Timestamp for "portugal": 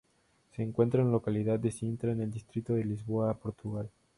3.37-3.87